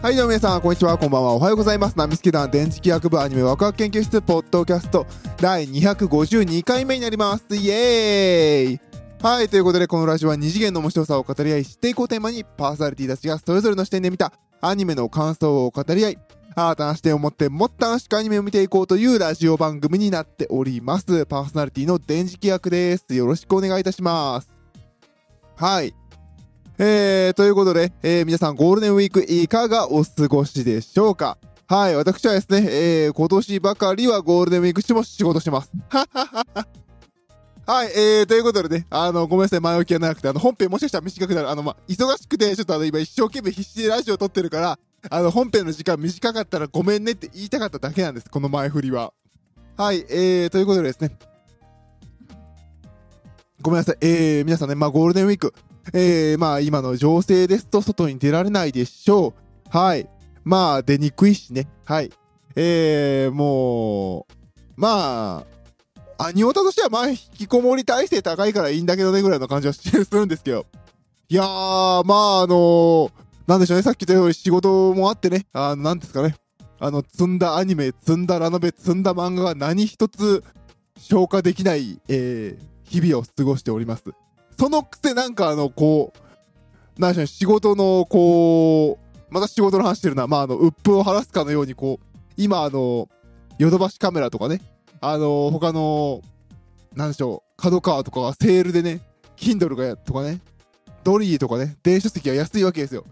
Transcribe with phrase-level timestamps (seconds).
[0.00, 1.98] はい、どうも皆さん、こんにちは、こんばんは、おはようございます。
[1.98, 5.08] ナミスケ団電磁気学部アニメワクワク研究室ポッドキャスト
[5.38, 7.44] 第252回目になります。
[7.56, 8.80] イエーイ
[9.20, 16.18] はい、ということで、このラジオは二次元の面白さを語り合い、知っていこうテーマに、パーソナリティたちがそれぞれの視点で見たアニメの感想を語り合い、
[16.54, 21.26] 新たな視点を持ってもっと楽しくアニメを見ていこうというラジオ番組になっております。
[21.26, 23.12] パーソナリティの電磁気学です。
[23.16, 24.48] よろしくお願いいたします。
[25.56, 25.92] はい。
[26.80, 31.36] えー、ということで、えー、皆さんゴールデンウィークいかがお過ごしでしょうか？
[31.66, 35.72] はい、私はですね、えー、今年ばかりはゴールデンウィーク中も仕事してます。
[37.66, 41.50] はい、えー、ということでね、あの、ごめんなさい、前置きがなくて、あの、本編もしかしたら短くなる。
[41.50, 44.78] あの、ま忙しくて、ちょっとあの、今一生懸命必死でラジオ撮ってるから、
[45.10, 49.12] あの、本編の時間短かったらごめんねって言いたかっただけなんです、この前振りは。
[49.76, 51.18] はい、えー、ということでですね、
[53.60, 55.52] ごめんなさい、えー、皆さんね、まあ、ゴールデンウィーク、
[55.92, 59.34] えー、まあ今の情勢ですと外に出られないでしょ
[59.72, 59.76] う。
[59.76, 60.08] はい。
[60.44, 61.68] まあ出にくいしね。
[61.84, 62.10] はい。
[62.56, 64.32] えー、もう、
[64.76, 65.44] ま
[66.18, 70.66] あ、アニオタとしてはまあ引きこもり体制高いからいいんだけどねぐらいの感じはするんですけど。
[71.28, 73.10] いやー、まああのー、
[73.46, 76.34] なんでしょうね、さっき言ったように仕事もあってね、あの、なんですかね。
[76.80, 80.42] あの、積んだアニメ、積んだラノベ、積んだ漫画が何一つ
[80.98, 84.04] 消化できない、えー、日々を過ごしております。
[84.58, 86.12] そのくせなんかあの、こ
[86.96, 90.26] う、なんでしょうね、仕事の、こう、また仕事の話してるな。
[90.26, 92.06] まあ、あの、鬱憤を晴らすかのように、こう、
[92.36, 93.08] 今あの、
[93.58, 94.60] ヨドバシカメラとかね、
[95.00, 96.22] あの、他の、
[96.94, 99.00] なんでしょう、角川とかがセールでね、
[99.36, 100.40] Kindle が、とかね、
[101.04, 103.04] ドリーとかね、電子書籍が安いわけですよ。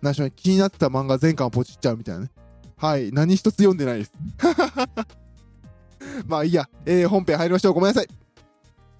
[0.00, 2.30] なんでしょうね、気になってた漫画全巻ポチっちゃうみたいなね。
[2.76, 4.12] はい、何一つ読んでないです。
[6.26, 7.74] まあいいや、えー、本編入りましょう。
[7.74, 8.08] ごめんなさい。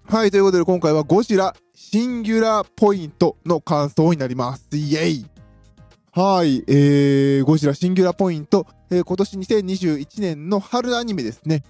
[0.05, 4.69] はい、ということで今回はゴジラシンギュラポイントの感想になります。
[4.73, 5.27] イエイ
[6.13, 11.65] はい、えー、ゴジラシンギュラポイント、えー、今年2021年の春アニメですね。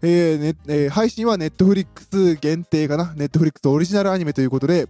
[0.00, 3.12] えーねえー、配信はネットフリックス限定かな。
[3.16, 4.88] ネットフリックスオリジナルアニメということで、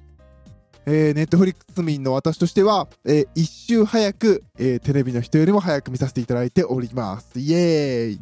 [0.87, 7.41] えー、ネットフリックス民の私としては、えー、一周早く、えー、テレビの人よりも早く見させていただいております。
[7.41, 8.19] イエーイ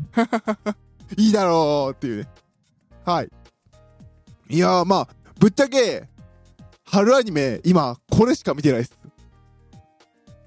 [1.27, 2.29] いいだろうっていうね。
[3.05, 3.29] はい。
[4.53, 5.09] いやーまあ、
[5.39, 6.07] ぶっちゃけ、
[6.85, 8.93] 春アニメ、今、これしか見てないです。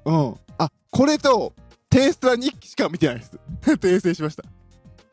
[0.05, 0.35] うん。
[0.59, 1.53] あ、これと、
[1.89, 3.39] テンストラ日記しか見てないです。
[3.65, 4.43] 訂正しました。
[4.43, 4.47] い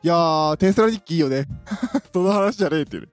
[0.03, 1.47] やー、テンストラ日記いいよね。
[2.13, 3.09] その話じゃねえっていう。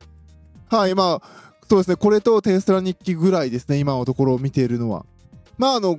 [0.69, 1.23] はい、まあ、
[1.67, 5.07] そうですね、これとテンストラ日記ぐらいですね、今のところ見ているのは。
[5.57, 5.99] まあ、あの、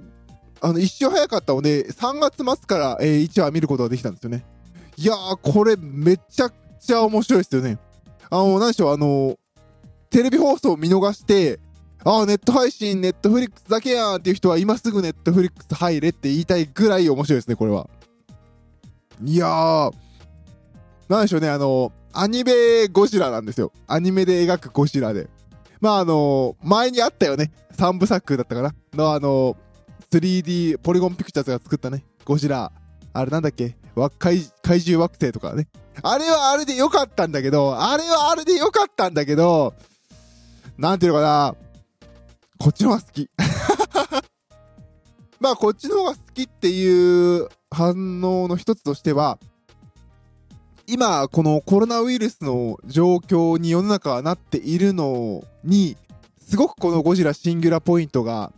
[0.61, 4.45] あの、一周早かったので、3月末から、えー、1話見ることができたんですよね。
[4.95, 7.79] いやー、これめちゃくちゃ面白いですよね。
[8.29, 9.37] あの、何でしょう、あの、
[10.11, 11.59] テレビ放送を見逃して、
[12.03, 17.89] ああ、ネット配信、ネットフリックスだけやんっていう人は今すぐネットフリックス入れって言いたいぐらい面白いですね、これは。
[19.23, 19.93] いやー、
[21.07, 23.71] なんでしょうね、あの、アニメゴジラなんですよ。
[23.87, 25.29] アニメで描くゴジラで。
[25.79, 27.51] まあ、あの、前にあったよね。
[27.77, 28.75] 3部作だったかな。
[28.93, 29.55] の、あの、
[30.11, 32.71] 3D ポリゴンピクチャーズが作ったね、ゴジラ。
[33.13, 33.75] あれなんだっけ？
[34.19, 35.67] 怪怪獣惑星とかね。
[36.01, 39.73] あれはあれで良かったんだけど、あれはあれで良かったんだけど、
[40.77, 41.55] なんていうのかな。
[42.59, 43.29] こっちの方が好き。
[45.39, 49.39] まあ、こっちの方が好きっていう反応の一つとしては、
[50.87, 55.97] 今、このコロナウイルスの状況に世の中はなっているのに、
[56.39, 58.51] すごくこのゴジラシンギュラポイントが、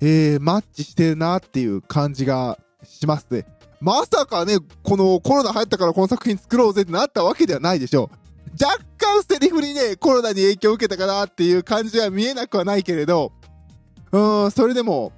[0.00, 3.46] えー、マッチしてるなっていう感じがしますね。
[3.80, 8.23] まさかね、このコロナ入ったからこの作品作ろうぜってなったわけではないでしょう。
[8.60, 13.32] 若干セリフにね、コロナに影響を受けたかなっていう感じは見えなくはないけれど、
[14.12, 15.12] うん、それでも、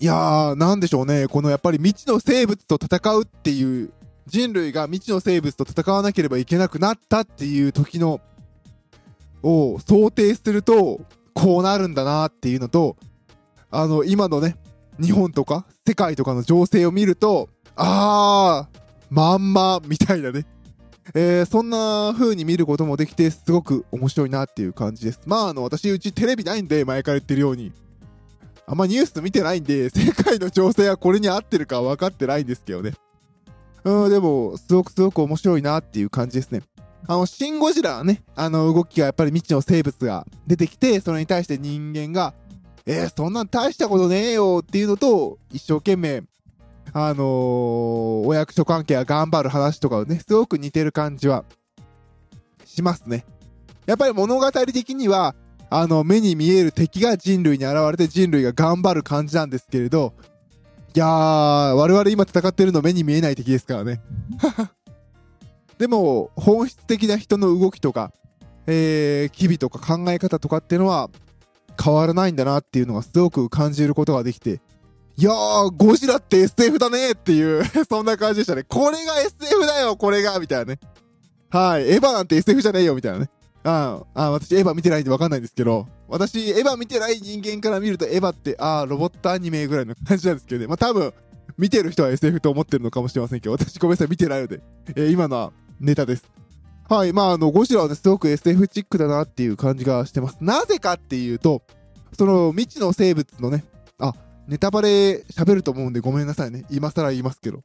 [0.00, 3.90] いやー、なんでしょうね、このやっぱり未知の生物と戦うっていう、
[4.26, 8.20] 人類が未知の生物と戦わなければいけなくなったっていう時の、
[9.42, 11.00] を想定すると、
[11.34, 12.96] こうなるんだなっていうのと、
[13.70, 14.56] あの、今のね、
[15.00, 18.80] 日本とか世界とかの情勢を見ると、あー、
[19.10, 20.46] まんま、みたいなね。
[21.12, 25.20] えー、そんな風に見ることもできて、すごく面白いなっていう感じです。
[25.26, 27.72] まあ、あの、私、うちテレビないんで、前から言ってるように。
[28.66, 32.94] あんまニュース見てないんで、 世界の情勢はこれに合ってるか分かってないんですけどね。
[33.84, 36.62] うん、でも、すごくすごく面白いなっていう感じですね。
[37.06, 42.32] あの、シン・ゴジラはね、あの、動きがやっぱり未知の生物が出てきて、それに対して人間が、
[42.86, 46.22] えー、そんなん大したことねえよっていうのと、一生懸命、
[46.96, 51.44] あのー、お役所関係が頑張る話とかをね、すごく似てる感じは
[52.64, 53.26] しますね。
[53.84, 55.34] やっぱり物語的には、
[55.70, 60.14] あの、目に見える敵が人類に現れて人類が頑張る感じなんですけれど、
[60.94, 64.00] いやー、我々今戦ってるの目に見えない敵ですからね。
[65.78, 68.12] でも、本質的な人の動きとか、
[68.68, 71.10] えー、機微とか考え方とかっていうのは
[71.82, 74.60] 変わらないんだなっていうのがすごく感じることができて、
[75.16, 78.64] いやー、ゴジラって SF だねっていう そんな感じでしたね。
[78.64, 80.80] これが SF だよ、これがみたいなね。
[81.50, 81.88] はい。
[81.88, 83.30] エヴァなんて SF じゃねえよ、みたいなね。
[83.62, 90.66] ああ、私エヴァ見てないんでわかんないんですけど、私エヴァ見てない人間から見るとエヴァって、ああ、ロボットアニメぐらいの感じなんですけどね。
[90.66, 91.12] まあ多分、
[91.56, 96.24] 見てる人は SF と思ってるのかもしれませんけど、私ごめんなさい、見てないので、えー、今のはネタです。
[96.88, 97.12] はい。
[97.12, 100.38] まあ、あの、ゴジラはね、すごく SF チックだなっていう感じがしてます。
[100.40, 101.62] なぜかっていうと、
[102.18, 103.64] その未知の生物のね、
[103.98, 104.12] あ、
[104.48, 106.64] ネタバレ喋ると思うんでごめんなさいね。
[106.70, 107.62] 今更言いますけど。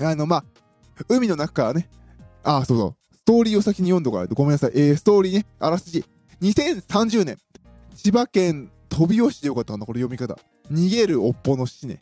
[0.00, 0.44] あの、まあ、
[1.08, 1.88] 海の中からね、
[2.42, 3.16] あ、そうそう。
[3.16, 4.72] ストーリーを先に読んどかないとごめんなさい。
[4.74, 6.04] えー、ストーリーね、あらすじ。
[6.42, 7.38] 2030年、
[7.96, 10.38] 千葉県飛び吉でよかったかな、これ読み方。
[10.70, 11.98] 逃げるおっぽの死ね。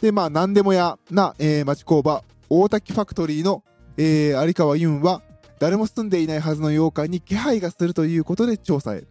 [0.00, 3.62] で、まあ、なんでもやな、えー、町工場、大滝ファクトリーの、
[3.96, 5.22] えー、有川ユンは、
[5.58, 9.04] 誰も住んでいないはずの妖怪に気配がするということで調査へ。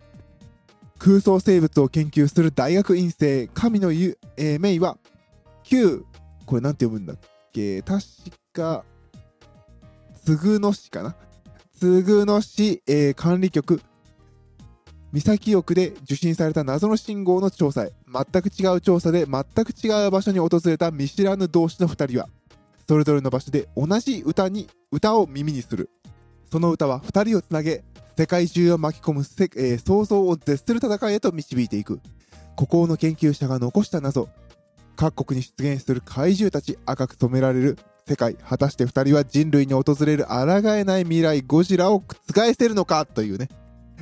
[0.98, 4.98] 空想生物を研究する大学院生、神のゆ、えー、メイは、
[5.64, 6.06] 旧、
[6.46, 7.18] これなんて読むんだっ
[7.52, 7.82] け？
[7.82, 8.04] 確
[8.54, 8.86] か、
[10.24, 11.16] つぐの市かな？
[11.78, 13.82] つぐの市、えー、管理局、
[15.12, 17.94] 三崎奥で受信された謎の信号の調査へ。
[18.08, 22.28] 全く違う調査で全く違う場所に訪れた見知らぬ同士の2人は
[22.88, 25.90] それぞれの場所で同じ歌に歌を耳にする。
[26.52, 27.84] その歌は2人をつなげ
[28.18, 32.00] 世界中を巻き込む、えー、想像を絶する戦いへと導いていく。
[32.56, 34.30] 孤高の研究者が残した謎。
[34.96, 37.78] 各国に出現する怪獣たち赤く染められる。
[38.08, 40.36] 世界果たして2人は人類に訪れる抗
[40.76, 43.06] えない未来ゴジラを覆せるのか？
[43.06, 43.50] というね、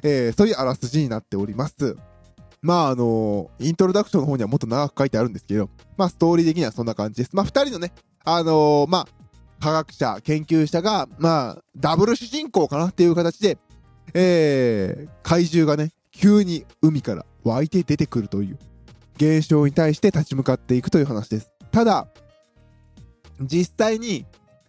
[0.03, 1.95] えー、そういうあらすじになっております。
[2.61, 7.31] まああのー、イントロダクションの方にはもっと長く書いてあるんですけどまあストーリー的にはそんな感じです。
[7.33, 7.93] まあ2人のね
[8.25, 9.07] あのー、まあ
[9.61, 13.57] 科学者研究者がまあダブル主人公かなっていう形で
[14.13, 18.57] えー、怪獣がね、急に海から湧いて出てくるという
[19.15, 21.51] 現象に対して立ち向かっていくという話です。
[21.71, 22.07] ただ、
[23.41, 24.25] 実際に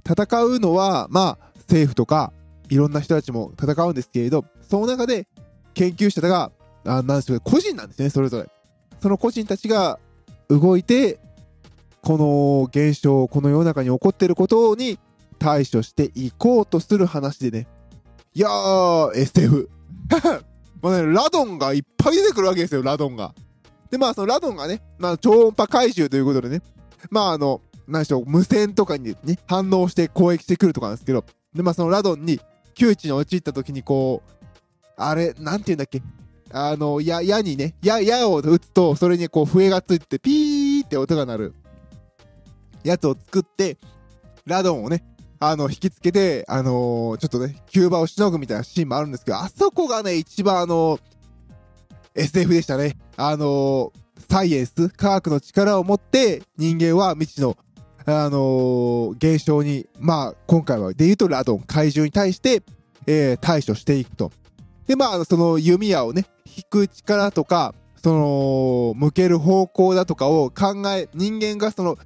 [0.08, 2.32] 戦うのは、まあ、政府とか、
[2.70, 5.26] いろんな人たちも戦うんですけれど、その中で
[5.75, 6.50] 研究者が、
[6.87, 8.48] あなんですか、個人なんですね、それぞれ。
[9.00, 9.98] その個人たちが
[10.48, 11.19] 動いて、
[12.02, 14.98] この現象、この世の中に起こっていることに
[15.38, 17.66] 対処していこうとする話でね、
[18.36, 19.70] いやー、SF。
[20.82, 23.32] まあね、ラドンがいっぱい出てくるわけですよ、ラドンが。
[23.92, 26.60] で、まあ、そのラドンがね、まあ、超音波怪獣ということでね、
[27.10, 32.40] まあ、あの、何でしょう、無線とかにね、反応して攻撃してくるとかなんですけど、で、まあ、そのラドンに、
[32.75, 34.46] 窮地に陥った時にこう、
[34.96, 36.02] あれ、なんて言うんだっけ、
[36.50, 41.54] あの、矢、矢にね、矢、矢を打つと、それにこう、笛がついて、ピーって音が鳴る、
[42.82, 43.78] やつを作って、
[44.44, 45.04] ラドンをね、
[45.49, 51.00] あの、引きつけて、あのー、ちょっとね、キューバをしのぐみたいなシーンもあるんですけど、あそこがね、一番あのー、
[52.14, 52.96] SF でしたね。
[53.17, 53.91] あのー、
[54.31, 57.56] サイエンス、科学の力を持って、人間は未知の、
[58.06, 62.62] あの現象に、まあ、今回はで言うとラドン、怪獣に対して、
[63.06, 64.31] え対処していくと。
[64.87, 71.97] で、まあ、その弓矢をね、引く力とか、その、向ける方向だとかを考え、人間がその、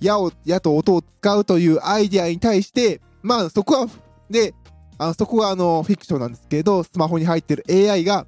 [0.00, 3.88] 矢を、矢と音を使うというアイディアに対して、まあそこは、
[4.30, 4.54] で、
[4.98, 8.26] あのそこはあの、フィクションなんですけど、スマホに入ってる AI が、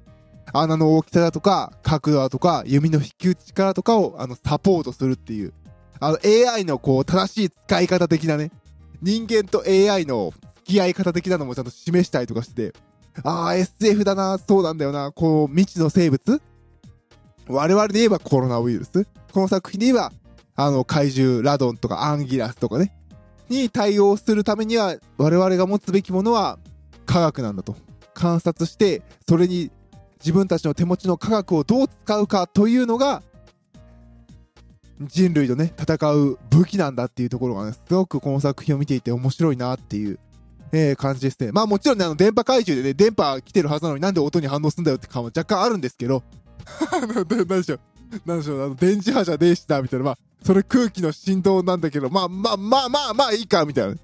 [0.51, 5.53] 穴の大きさだとか、角度だとか、弓の引き打ち力とかを、あの、サポートするっていう、
[5.99, 8.51] あの、AI のこう、正しい使い方的なね、
[9.01, 12.73] 人間と AI の付き合い方的なのもちゃんと示したりとかして、
[13.23, 16.41] ああ、SF だな、そうなんだよな、こう、未知の生物。
[17.47, 19.07] 我々で言えばコロナウイルス。
[19.31, 20.11] この作品で言えば
[20.61, 22.93] あの、怪獣、ラドンとかアンギラスとかね、
[23.47, 26.59] に対応するためには、我々が持つべきものは
[27.05, 27.77] 科学なんだと。
[28.13, 29.71] 観察して、それに
[30.19, 33.23] 自分たちの手持ちの科学をどう使うかというのが、
[34.99, 40.19] 人類とね、戦う武器なんだっていうところがね、すごくこの作品を見ていて面白いなっていう、
[40.73, 41.53] えー、感じですね。
[41.53, 46.21] まあもちろんね、あの、電波怪獣でね、電波来てるはずなのになんで音に反応すんだよって感は若干あるんですけど、
[47.29, 47.79] 何でしょう。
[48.25, 53.95] 何でしょう、あの、電磁波じゃねえしな、みたいな、まあ、それ空気の振動なんだけど、まあまあまあまあまあいいか、みたいな。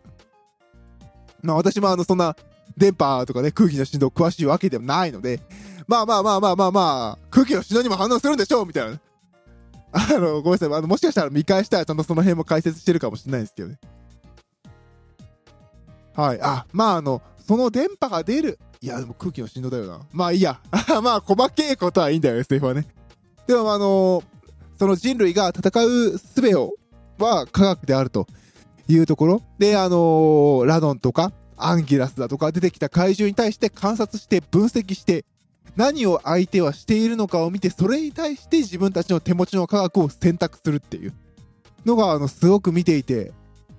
[1.42, 2.36] まあ私もあの、そんな、
[2.78, 5.40] 電波とかね、空気の振動詳しいわけでもないので、
[5.88, 9.00] まあまあまあまあまあまあ、空気の振動にも反応するんでしょうみたいな。
[9.94, 10.74] あの、ごめんなさい。
[10.74, 13.80] あの、もしかしたら見返したらちゃんとその辺も解説してるかもしれないんですけどね。
[16.16, 16.40] はい。
[16.42, 18.60] あ、まああの、その電波が出る。
[18.82, 20.02] いや、でも空気の振動だよな。
[20.12, 20.60] まあいいや。
[21.02, 22.88] まあ、細けいことはいいんだよ、SF はね。
[23.48, 24.24] でもあの
[24.78, 26.74] その人類が戦う術を
[27.18, 28.28] は科学であると
[28.88, 29.42] いうところ。
[29.58, 35.26] で、あのーラドンとか、アンギラスだとか出てきた怪獣に対して観察して分析して、
[35.76, 41.14] 何を相手はしているのかを見て、それに対して自分たちの手持ちの科学を選択するっていう
[41.86, 43.32] のが、あの、すごく見ていて、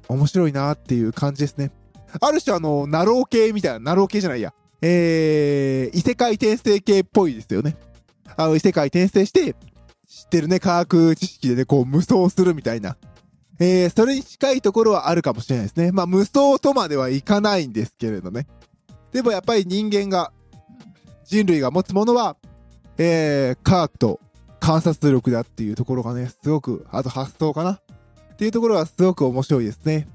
[0.08, 1.72] 面白いなっていう感じですね。
[2.20, 4.52] ある種、あの、なろう系みたいな、なろう系じゃないや。
[4.82, 7.76] えー、異世界転生系っぽいですよね。
[8.36, 9.54] あの、異世界転生して、
[10.08, 12.96] 知ってるね、科学知識でね、こう、無双するみたいな。
[13.58, 15.90] えー、それに近いところはあるかもしれないですね。
[15.90, 18.46] まあ、無双とまではいかないんですけれどね。
[19.12, 20.32] でもやっぱり人間が、
[21.24, 22.36] 人類が持つものは、
[22.98, 24.20] えー、科学と
[24.60, 30.06] 観察力だっていうところがね、すごく、あと発想かなっていうところがすごく面白いですね。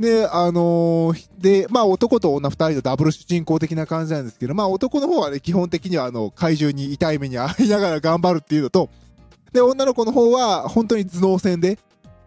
[0.00, 8.90] で、あのーで、まあ男と女二人のダブル主人公的な感じなんですけど、まあ男の方はね、基本的にはあの、怪獣に痛い目に遭いながら頑張るっていうのと、
[9.52, 11.78] で、女の子の方は本当に頭脳戦で、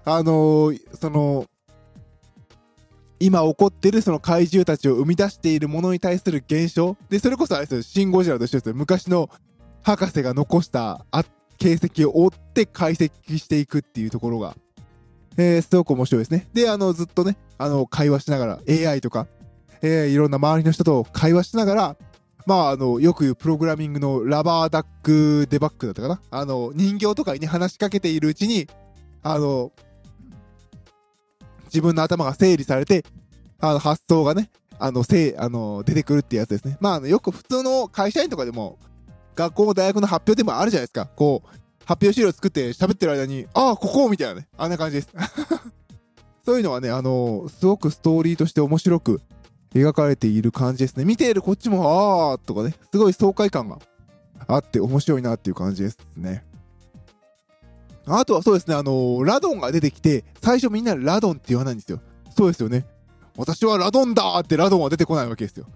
[0.05, 1.45] あのーその、
[3.19, 6.95] 今起こってるその怪獣たちを生み出しているものに対する現象。
[7.09, 8.75] で、それこそあれですよ、シン・ゴジラと一緒ですよ。
[8.75, 9.29] 昔の
[9.81, 11.05] 博士が残した
[11.57, 14.55] 形跡を追って解析していくっていうところが、
[15.37, 16.47] えー、すごく面白いですね。
[16.53, 19.27] で、あの、ずっとね、あの、会話しながら、AI とか、
[19.81, 21.97] えー、いろんな周りの人と会話しながら、
[22.47, 26.21] まあ、あの、よく言うプログラミングのラバーダックデバッグだったかな？
[26.31, 28.67] あの、人形とかにね話しかけているうちに、
[29.21, 29.71] あの、
[31.65, 33.03] 自分の頭が整理されて、
[33.59, 36.77] あの、発想がね、あの、せい、あの、出てくるってやつですね。
[36.79, 38.79] まあ、あの、よく普通の会社員とかでも、
[39.35, 41.05] 学校、大学の発表でもあるじゃないですか。
[41.17, 41.49] こう、
[41.87, 44.47] 発表資料作って喋ってる間に、ああ、ここみたいなね。
[44.57, 45.09] あんな感じです。
[46.45, 49.21] そういうのはね、あの、すごくストーリーとして面白く
[49.73, 51.05] 描かれている感じですね。
[51.05, 53.79] 見ているこっちも、ああ、とかね、すごい爽快感が
[54.47, 56.43] あって面白いなっていう感じですね。
[58.05, 62.01] あとはそうですね、あのラドンが出てきて、最初みんなラドンって言わないんですよ。
[62.35, 62.85] そうですよね。
[63.37, 65.67] 私はラドンだってラドンは出てこないわけですよ。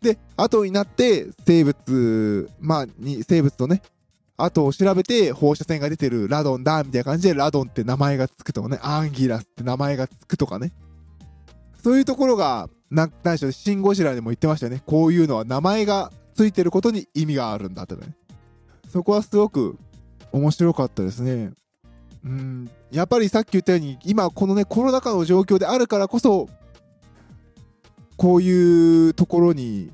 [0.00, 3.82] で、後になって生物、まあ、に、生物とね、
[4.36, 10.72] 後を調べて放射線が出てるラドンだみたいな感じでラドンって名前がつくとかね、アンギラスって名前がつくとかね。
[11.82, 14.82] そういうところが、な、何でしょう、シン・ゴジラでも言ってましたよね。
[14.86, 18.16] こういうのは名前がついてることに意味があるんだってね。
[18.90, 19.76] そこはすごく
[20.32, 21.52] 面白かったですね。
[22.24, 26.48] うん、やっぱりさっき言ったように、今このね、コロナ禍の状況であるからこそ、
[28.16, 29.90] こういうところに、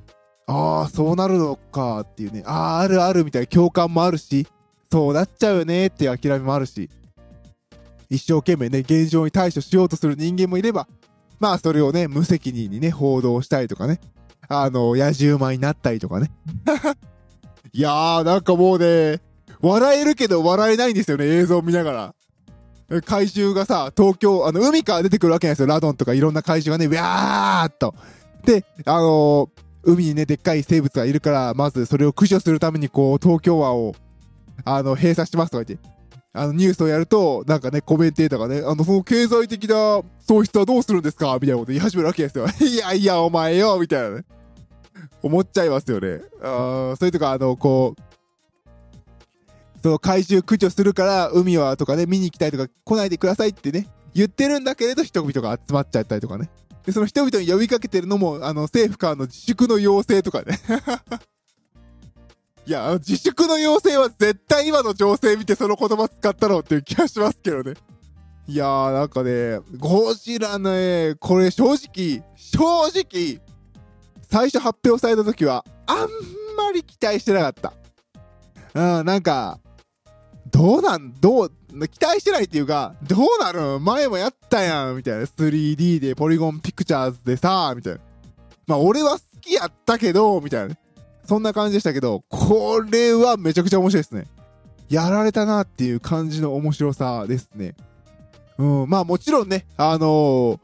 [0.52, 4.48] ああ、そうなるのかっていうね、ああ、あるあるみたいな共感もあるし、
[4.90, 6.90] そうなっちゃうよねっていう諦めもあるし、
[8.08, 10.88] 一生懸命ね、現状に対処しようとする人間もいれば、
[11.38, 14.00] まあそれをね、無責任にね、報道したりとかね、
[14.48, 16.32] あの、野獣馬になったりとかね。
[17.72, 19.20] いやー、なんかもうね、
[19.60, 21.92] 笑えるけど笑えないんですよね、映像を見なが
[22.88, 23.02] ら。
[23.02, 25.68] 怪獣がさ、東京、あの、海から出てくるわけなんですよ。
[25.68, 27.94] ラドンとかいろんな怪獣がね、ウィャーっと。
[28.44, 33.94] で、あのー海にね、でっかい生物がいるから、まずそれを駆除するために、こう、東京湾を、
[34.64, 35.88] あの、閉鎖してますとか言って。
[36.32, 41.34] あの、ニュースをやると、なんかね、コメンテーターがね、あの、その経済的な喪失はどうするんですか？
[41.34, 42.46] みたいなこと言い始めるわけですよ。
[42.60, 44.24] いやいや、お前よみたいなね。
[45.22, 46.20] 思っちゃいますよね。
[46.40, 48.02] あーそれとか、あの、こう、
[49.82, 56.48] その怪獣駆除するから、海はとかね、見に行きたいとか来ないでくださいってね、言ってるんだけれど、人々が集まっちゃったりとかね。
[56.84, 60.58] で、その人々に呼びかけてるのも、あの、政府からの自粛の要請とかね。
[62.66, 67.74] いや、自粛の要請は絶対今の情勢見てその言葉使ったろうっていう気がしますけどね。
[68.46, 73.40] いやー、なんかね、ゴジラね、これ正直、正直、
[74.30, 75.98] 最初発表された時は、あん
[76.56, 77.72] まり期待してなかった。
[78.98, 79.58] うん、なんか、
[80.50, 81.52] どうなん、どう、
[81.88, 85.24] 期待してないっていうか、どうなる前もやったやん、みたいな。
[85.24, 88.00] 3D でポリゴンピクチャーズでさ、みたいな。
[88.66, 90.76] まあ、俺は好きやったけど、みたいな。
[91.24, 94.26] そんな感じでしたけど、これはめちゃくちゃ面白いですね。
[94.88, 97.74] やられたなっていう感じの面白さですね。
[98.58, 100.58] うん、まあもちろんね、あのー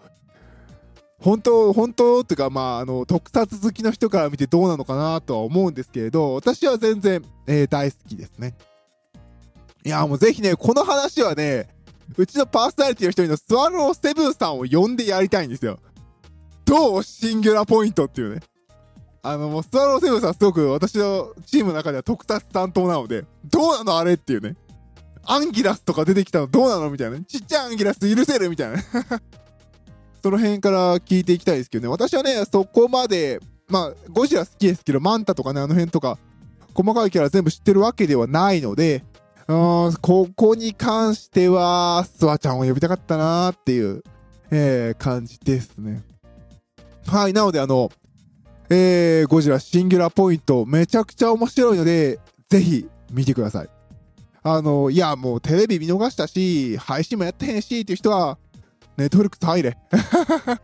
[1.18, 8.54] 本当、本当っていうか、まあ、あの、特撮好きの人から見てどうなのかなとは思うんですけれど、私は全然、えー大好きですね。
[9.86, 11.68] いや、もうぜひね、この話はね、
[12.16, 15.78] うちのパーソナリティの一人のスワローセブンさんを呼んでやりたいんですよ。
[16.64, 18.40] どうシンギュラポイントっていうね。
[19.22, 24.56] あの、もうスワローセブンさんすごく私のチームの中では特撮担当なので、どうなのあれっていうね。
[25.22, 27.20] アンギラスとか出てきたのどうなのみたいな。
[27.20, 28.82] ちっちゃいアンギラス許せるみたいな。
[30.20, 31.88] その辺から聞いていきたいですけどね。
[31.92, 33.38] 私はね、そこまで、
[33.68, 36.18] まあ、ゴジラ好きですけど、マンタとかね、あの辺とか、
[36.74, 39.04] 細かいキャラ全部知ってるわけではないので、
[39.46, 44.02] ここに関しては、スワちゃんを呼びたかったなーっていう、
[44.50, 46.02] えー、感じですね。
[47.06, 47.90] はい、なのであの、
[48.68, 53.68] えー、ゴジラシンギュラーポイント、めちゃくちゃ面白いので、ぜひ見てください。
[54.42, 58.38] あの、いや、もうテレビ見逃したし、配信もやってへんしっていう人は、
[58.96, 59.78] ネットフリックス入れ。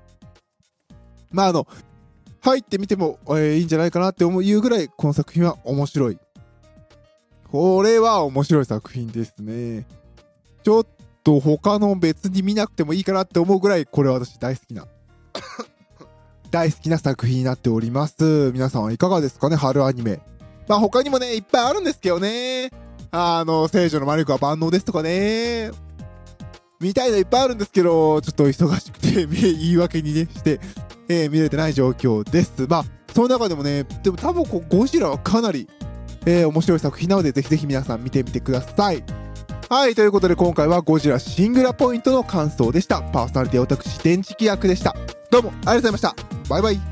[1.31, 1.67] まああの、
[2.41, 6.19] 入ってみても、えー、いいんじゃないかなって思うぐらい、この作品は面白い。
[7.53, 9.87] これは面白い作品ですね。
[10.63, 10.87] ちょっ
[11.23, 14.87] と他の別に見なくてもいいかなって思うぐらい、これは私大好きな
[16.51, 18.51] 大好きな作品になっております。
[18.55, 19.57] 皆さんはいかがですかね？
[19.57, 20.23] 春アニメ。
[20.67, 22.71] まあ他にもね、いっぱいあるんですけどね。
[23.11, 25.73] あの、聖女の魔力は万能ですとかね。
[26.81, 30.59] 見たいのいっぱいあるんですけど、ちょっと忙しくて、 言い訳にね、して、
[31.07, 32.67] えー、見れてない状況です。
[32.67, 35.69] まあ、その中でもね、でも多分こう、ゴジラはかなり、
[36.27, 39.03] えー、面白い作品なので、ぜひぜひ皆さん見てみてください。
[39.69, 43.01] はい、ということで今回はゴジラシングラポイントの感想でした。
[43.01, 44.95] パーソナリティ私、電池役でした。
[45.31, 46.15] どうもありがとうございました。
[46.49, 46.92] バイバイ。